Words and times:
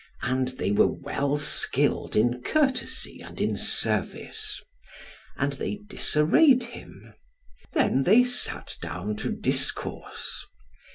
And 0.23 0.47
they 0.57 0.71
were 0.71 0.87
well 0.91 1.37
skilled 1.37 2.15
in 2.15 2.41
courtesy 2.41 3.19
and 3.21 3.39
in 3.39 3.55
service. 3.55 4.59
And 5.37 5.53
they 5.53 5.75
disarrayed 5.85 6.63
him. 6.63 7.13
Then 7.73 8.01
they 8.03 8.23
sat 8.23 8.77
down 8.81 9.15
to 9.17 9.31
discourse. 9.31 10.43